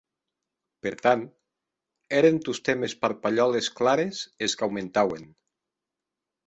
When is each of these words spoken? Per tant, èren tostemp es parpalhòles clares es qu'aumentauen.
Per 0.85 0.91
tant, 1.01 1.21
èren 2.21 2.41
tostemp 2.47 2.89
es 2.89 2.97
parpalhòles 3.05 3.71
clares 3.81 4.27
es 4.49 4.61
qu'aumentauen. 4.63 5.35